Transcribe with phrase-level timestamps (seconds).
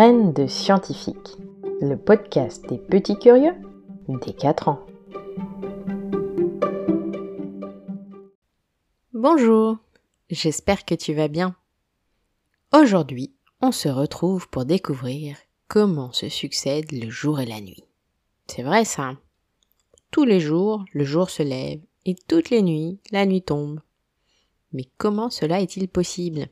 [0.00, 1.36] Graines de scientifique,
[1.82, 3.52] le podcast des petits curieux
[4.08, 4.86] des 4 ans.
[9.12, 9.76] Bonjour,
[10.30, 11.54] j'espère que tu vas bien.
[12.72, 15.36] Aujourd'hui, on se retrouve pour découvrir
[15.68, 17.84] comment se succèdent le jour et la nuit.
[18.46, 19.18] C'est vrai ça.
[20.10, 23.80] Tous les jours, le jour se lève et toutes les nuits, la nuit tombe.
[24.72, 26.48] Mais comment cela est-il possible?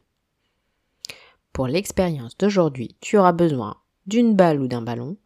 [1.59, 5.17] Pour l'expérience d'aujourd'hui, tu auras besoin d'une balle ou d'un ballon,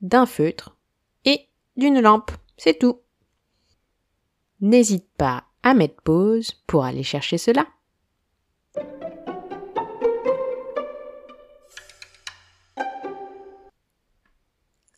[0.00, 0.78] d'un feutre
[1.26, 2.30] et d'une lampe.
[2.56, 3.00] C'est tout.
[4.62, 7.66] N'hésite pas à mettre pause pour aller chercher cela.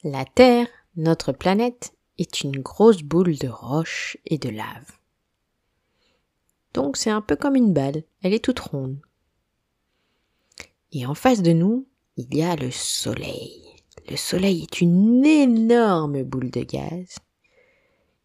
[0.05, 4.92] La Terre, notre planète, est une grosse boule de roche et de lave.
[6.74, 9.00] Donc c'est un peu comme une balle, elle est toute ronde.
[10.95, 13.61] Et en face de nous, il y a le Soleil.
[14.09, 17.17] Le Soleil est une énorme boule de gaz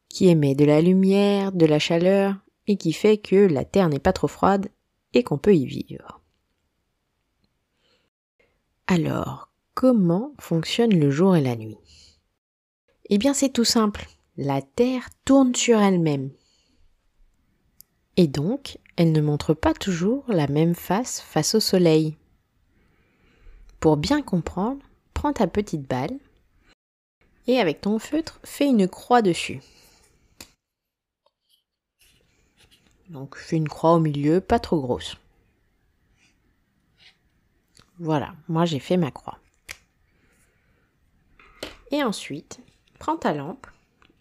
[0.07, 2.35] qui émet de la lumière, de la chaleur
[2.67, 4.69] et qui fait que la Terre n'est pas trop froide
[5.13, 6.21] et qu'on peut y vivre.
[8.85, 11.77] Alors, comment fonctionne le jour et la nuit?
[13.09, 14.07] Eh bien c'est tout simple.
[14.37, 16.29] La Terre tourne sur elle-même.
[18.15, 22.15] Et donc, elle ne montre pas toujours la même face face au Soleil.
[23.79, 24.81] Pour bien comprendre,
[25.13, 26.17] prends ta petite balle
[27.47, 29.61] et avec ton feutre, fais une croix dessus.
[33.09, 35.15] Donc fais une croix au milieu, pas trop grosse.
[37.97, 39.39] Voilà, moi j'ai fait ma croix.
[41.91, 42.59] Et ensuite,
[42.99, 43.65] prends ta lampe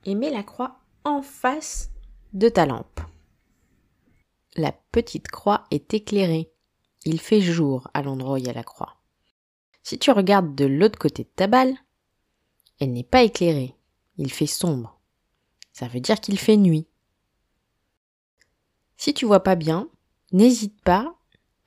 [0.04, 1.90] et mets la croix en face
[2.32, 3.00] de ta lampe.
[4.56, 6.50] La petite croix est éclairée.
[7.04, 8.97] Il fait jour à l'endroit où il y a la croix.
[9.88, 11.74] Si tu regardes de l'autre côté de ta balle,
[12.78, 13.74] elle n'est pas éclairée.
[14.18, 15.00] Il fait sombre.
[15.72, 16.86] Ça veut dire qu'il fait nuit.
[18.98, 19.88] Si tu vois pas bien,
[20.30, 21.16] n'hésite pas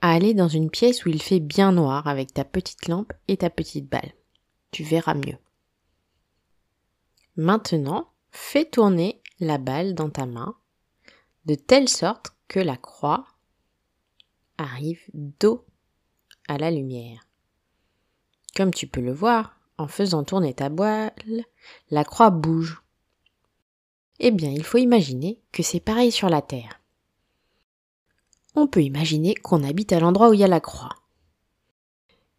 [0.02, 3.38] à aller dans une pièce où il fait bien noir avec ta petite lampe et
[3.38, 4.12] ta petite balle.
[4.70, 5.38] Tu verras mieux.
[7.34, 10.54] Maintenant, fais tourner la balle dans ta main
[11.46, 13.26] de telle sorte que la croix
[14.58, 15.66] arrive dos
[16.46, 17.26] à la lumière.
[18.56, 21.12] Comme tu peux le voir, en faisant tourner ta balle,
[21.90, 22.82] la croix bouge.
[24.18, 26.80] Eh bien, il faut imaginer que c'est pareil sur la Terre.
[28.54, 30.94] On peut imaginer qu'on habite à l'endroit où il y a la croix.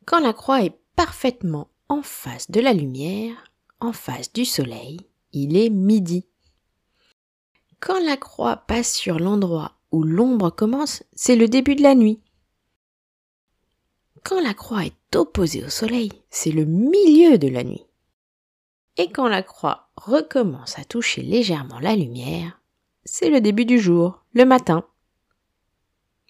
[0.06, 5.00] Quand la croix est parfaitement en face de la lumière, en face du soleil,
[5.32, 6.26] il est midi.
[7.80, 12.22] Quand la croix passe sur l'endroit où l'ombre commence, c'est le début de la nuit.
[14.24, 17.86] Quand la croix est opposée au soleil, c'est le milieu de la nuit.
[18.96, 22.62] Et quand la croix recommence à toucher légèrement la lumière,
[23.04, 24.86] c'est le début du jour, le matin.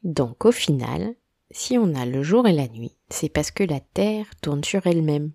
[0.04, 1.16] Donc au final,
[1.52, 4.88] si on a le jour et la nuit, c'est parce que la Terre tourne sur
[4.88, 5.32] elle-même.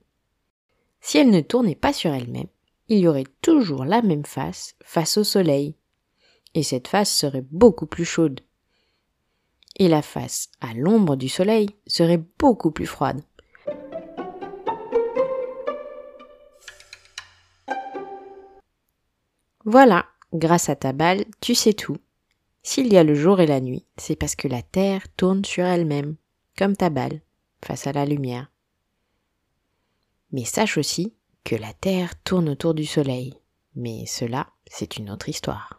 [1.01, 2.49] Si elle ne tournait pas sur elle-même,
[2.89, 5.77] il y aurait toujours la même face face au soleil.
[6.55, 8.41] Et cette face serait beaucoup plus chaude.
[9.79, 13.23] Et la face à l'ombre du soleil serait beaucoup plus froide.
[19.65, 21.99] Voilà, grâce à ta balle, tu sais tout.
[22.63, 25.65] S'il y a le jour et la nuit, c'est parce que la Terre tourne sur
[25.65, 26.17] elle-même,
[26.57, 27.21] comme ta balle,
[27.65, 28.51] face à la lumière.
[30.33, 31.15] Mais sache aussi
[31.45, 33.35] que la Terre tourne autour du Soleil.
[33.75, 35.78] Mais cela, c'est une autre histoire.